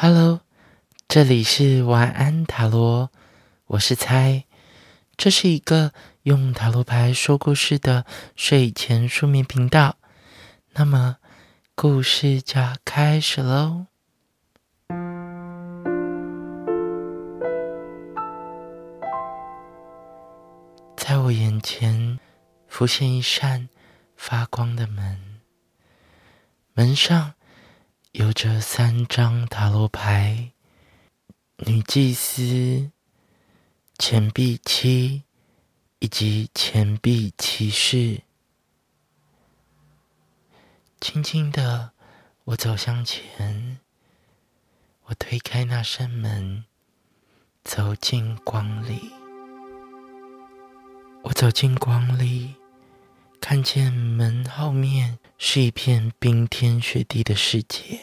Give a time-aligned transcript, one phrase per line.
[0.00, 0.42] Hello，
[1.08, 3.10] 这里是晚安塔罗，
[3.66, 4.44] 我是猜，
[5.16, 5.92] 这是一个
[6.22, 8.06] 用塔罗牌说故事的
[8.36, 9.96] 睡前书眠频道。
[10.74, 11.16] 那么，
[11.74, 13.86] 故事就要开始喽。
[20.96, 22.20] 在我眼前
[22.68, 23.68] 浮现一扇
[24.16, 25.40] 发光的门，
[26.74, 27.34] 门上。
[28.18, 30.50] 有着三张塔罗牌：
[31.58, 32.90] 女祭司、
[33.96, 35.22] 钱币七
[36.00, 38.22] 以及钱币骑士。
[41.00, 41.92] 轻轻的，
[42.42, 43.78] 我走向前，
[45.04, 46.64] 我推开那扇门，
[47.62, 49.12] 走进光里。
[51.22, 52.56] 我走进光里。
[53.40, 58.00] 看见门后面是一片冰天雪地的世界，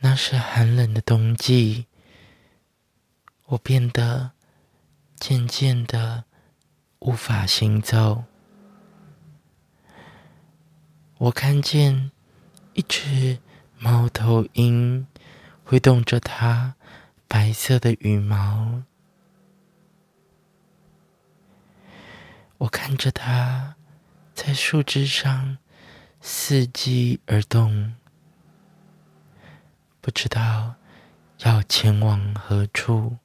[0.00, 1.86] 那是寒冷的冬季。
[3.46, 4.32] 我变得
[5.16, 6.24] 渐渐的
[6.98, 8.24] 无法行走。
[11.18, 12.10] 我看见
[12.74, 13.38] 一只
[13.78, 15.06] 猫头鹰
[15.62, 16.74] 挥动着它
[17.28, 18.82] 白色的羽毛。
[22.64, 23.76] 我看着它
[24.32, 25.58] 在树枝上
[26.22, 27.94] 伺机而动，
[30.00, 30.76] 不知道
[31.40, 33.18] 要前往何处。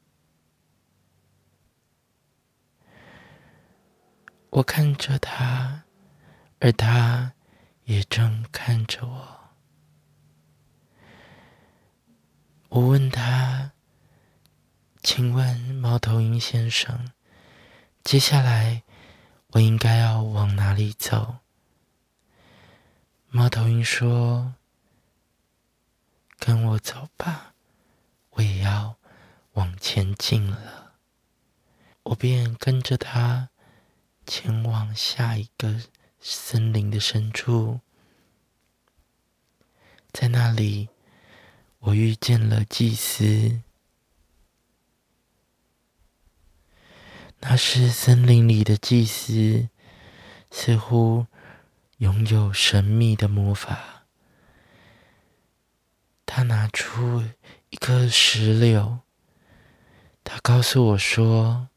[4.49, 5.85] 我看着它，
[6.59, 7.31] 而它
[7.85, 9.39] 也正看着我。
[12.67, 13.71] 我问他
[15.01, 17.13] ：“请问猫头鹰先生，
[18.03, 18.83] 接下来？”
[19.51, 21.37] 我应该要往哪里走？
[23.29, 24.53] 猫头鹰说
[26.37, 27.53] ：“跟我走吧，
[28.31, 28.95] 我也要
[29.53, 30.93] 往前进了。”
[32.03, 33.49] 我便跟着他
[34.25, 35.81] 前往下一个
[36.19, 37.81] 森林的深处，
[40.11, 40.89] 在那里，
[41.79, 43.61] 我遇见了祭司。
[47.41, 49.69] 那是森林里的祭司，
[50.51, 51.25] 似乎
[51.97, 54.03] 拥有神秘的魔法。
[56.25, 57.23] 他拿出
[57.69, 58.99] 一颗石榴，
[60.23, 61.69] 他告诉我说：“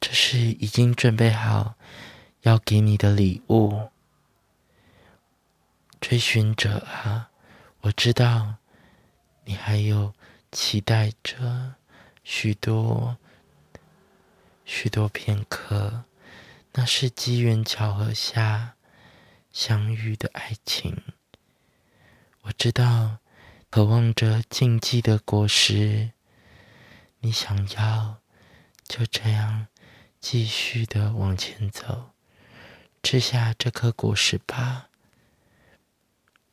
[0.00, 1.74] 这是已经准备好
[2.40, 3.90] 要给你的礼物。”
[6.00, 7.30] 追寻者啊，
[7.82, 8.56] 我知道
[9.44, 10.14] 你还有
[10.50, 11.74] 期待着
[12.24, 13.18] 许多。
[14.66, 16.02] 许多片刻，
[16.72, 18.74] 那是机缘巧合下
[19.52, 21.04] 相遇的爱情。
[22.42, 23.18] 我知道，
[23.70, 26.10] 渴望着禁忌的果实，
[27.20, 28.18] 你想要
[28.82, 29.68] 就这样
[30.20, 32.10] 继续的往前走，
[33.04, 34.88] 吃下这颗果实吧，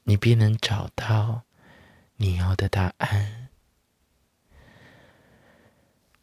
[0.04, 1.42] 你必能找到
[2.18, 3.50] 你要的答案。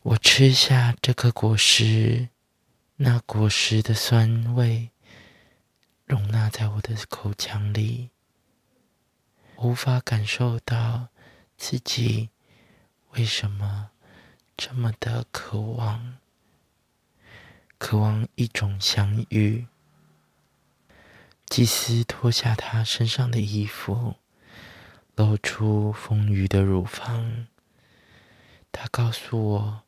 [0.02, 2.30] 我吃下这颗果实，
[2.96, 4.88] 那果实的酸味
[6.06, 8.08] 容纳在我的口腔里，
[9.56, 11.08] 无法感受到
[11.58, 12.30] 自己
[13.10, 13.90] 为什么
[14.56, 16.16] 这么的渴望，
[17.76, 19.66] 渴望一种相遇。
[21.44, 24.14] 祭司脱下他身上的衣服，
[25.14, 27.48] 露出丰腴的乳房，
[28.72, 29.82] 他告诉我。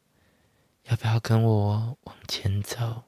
[0.85, 3.05] 要不要跟我往前走？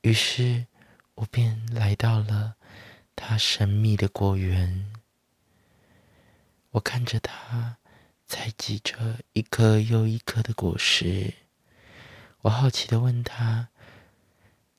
[0.00, 0.66] 于是
[1.14, 2.56] 我便来到了
[3.14, 4.92] 他神秘的果园。
[6.72, 7.76] 我看着他
[8.26, 11.34] 采集着一颗又一颗的果实，
[12.40, 13.68] 我好奇的问他：“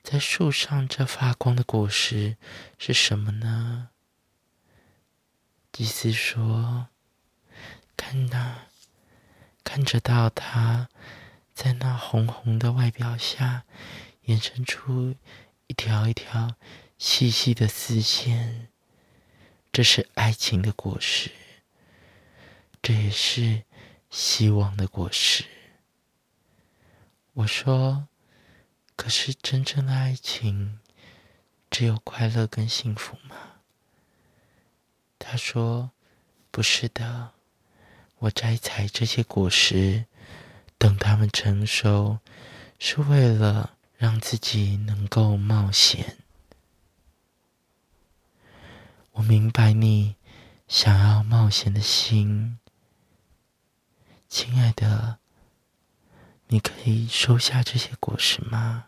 [0.04, 2.36] 在树上这发光的果实
[2.78, 3.92] 是什么呢？”
[5.72, 6.90] 祭司说
[7.96, 8.68] ：“看那。”
[9.74, 10.88] 看着到它，
[11.56, 13.64] 在那红红的外表下，
[14.22, 15.16] 延伸出
[15.66, 16.58] 一条一条
[17.00, 18.70] 细细的丝线。
[19.72, 21.32] 这是爱情的果实，
[22.84, 23.64] 这也是
[24.12, 25.44] 希望的果实。
[27.34, 28.08] 我说
[28.96, 30.80] ：“可是真正的爱情，
[31.72, 33.36] 只有快乐跟幸福吗？”
[35.18, 35.90] 他说
[36.52, 37.32] ：“不是的。”
[38.24, 40.06] 我摘采这些果实，
[40.78, 42.20] 等它们成熟，
[42.80, 46.20] 是为了让自己能够冒险。
[49.12, 50.16] 我明白你
[50.70, 52.60] 想要冒险的心，
[54.30, 55.20] 亲爱的，
[56.48, 58.86] 你可以收下这些果实吗？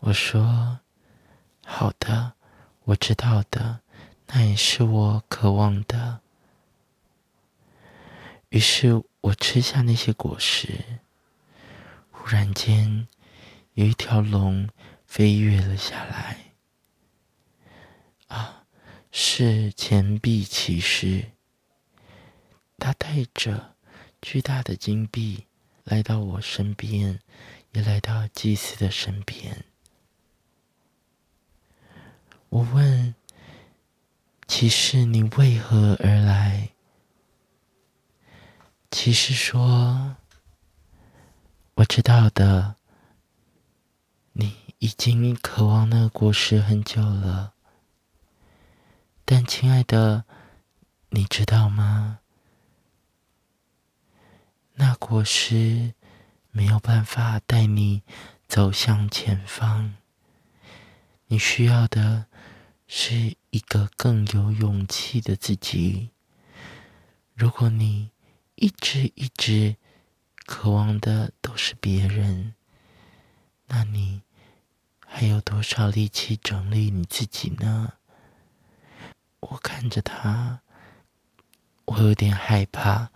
[0.00, 0.80] 我说
[1.64, 2.34] ：“好的，
[2.84, 3.80] 我知道的，
[4.32, 6.20] 那也是我渴望的。”
[8.50, 11.00] 于是我吃下那些果实，
[12.10, 13.06] 忽然间，
[13.74, 14.68] 有一条龙
[15.06, 16.52] 飞跃了下来。
[18.26, 18.64] 啊，
[19.12, 21.30] 是钱币骑士，
[22.78, 23.76] 他带着
[24.20, 25.46] 巨大的金币
[25.84, 27.20] 来到我身边，
[27.72, 29.64] 也来到祭司的身边。
[32.48, 33.14] 我问
[34.50, 36.70] ：“骑士，你为何而来？”
[38.90, 40.16] 骑士说
[41.74, 42.74] ：“我知道的，
[44.32, 47.54] 你已经渴望那果实很久了。
[49.24, 50.24] 但，亲爱的，
[51.10, 52.18] 你知道吗？
[54.74, 55.94] 那果实
[56.50, 58.02] 没有办法带你
[58.48, 59.94] 走向前方。
[61.26, 62.26] 你需要的。”
[62.92, 66.10] 是一个更有勇气的自己。
[67.36, 68.10] 如果你
[68.56, 69.76] 一直一直
[70.44, 72.56] 渴望的都是别人，
[73.68, 74.22] 那你
[75.06, 77.92] 还有多少力气整理你自己呢？
[79.38, 80.60] 我看着他，
[81.84, 83.12] 我有点害怕，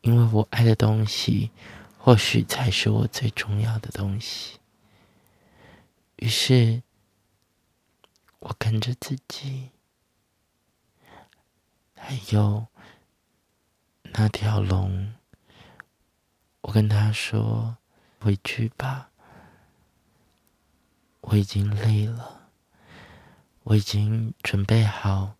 [0.00, 1.50] 因为我爱的东西
[1.98, 4.60] 或许才是我最重要的东西。
[6.16, 6.82] 于是。
[8.40, 9.70] 我看着自己，
[11.94, 12.66] 还有
[14.14, 15.14] 那条龙，
[16.62, 17.76] 我跟他说
[18.18, 19.10] ：“回去吧，
[21.20, 22.48] 我已经累了，
[23.64, 25.36] 我已经准备好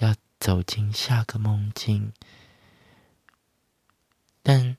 [0.00, 2.12] 要走进下个梦境。
[4.42, 4.76] 但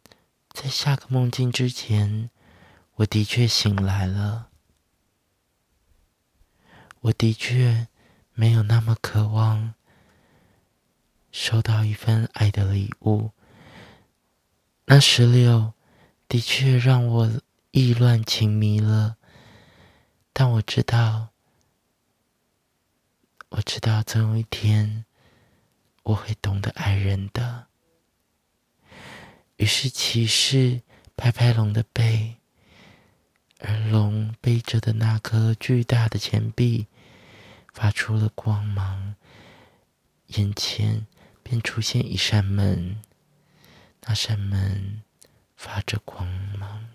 [0.49, 2.29] 在下个梦境之前，
[2.95, 4.49] 我的确醒来了。”
[7.05, 7.87] 我的确
[8.33, 9.75] 没有那么渴望
[11.31, 13.29] 收到一份爱的礼物。
[14.85, 15.73] 那石榴
[16.27, 17.31] 的确让我
[17.69, 19.17] 意乱情迷了，
[20.33, 21.29] 但我知道，
[23.49, 25.05] 我知道总有一天
[26.01, 27.67] 我会懂得爱人的。
[29.57, 30.81] 于是骑士
[31.15, 32.37] 拍拍龙的背，
[33.59, 36.87] 而龙背着的那颗巨大的钱币。
[37.75, 39.17] 发出了光芒，
[40.27, 41.07] 眼前
[41.43, 43.01] 便出现一扇门，
[44.03, 45.03] 那扇门
[45.57, 46.25] 发着光
[46.57, 46.87] 芒。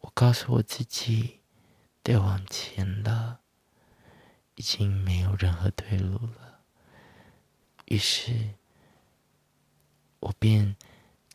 [0.00, 1.40] 我告诉我自己，
[2.02, 3.40] 得往前了，
[4.54, 6.60] 已经没有任何退路了。
[7.84, 8.54] 于是，
[10.20, 10.74] 我便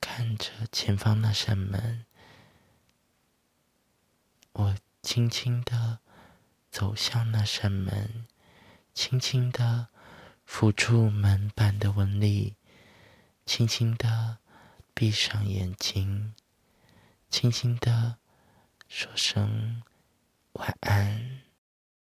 [0.01, 2.07] 看着前方那扇门，
[4.53, 4.75] 我。
[5.03, 5.99] 轻轻的
[6.71, 8.25] 走向那扇门，
[8.93, 9.89] 轻轻的
[10.47, 12.55] 抚触门板的纹理，
[13.45, 14.37] 轻轻的
[14.93, 16.33] 闭上眼睛，
[17.29, 18.15] 轻轻的
[18.87, 19.83] 说声
[20.53, 21.41] 晚安。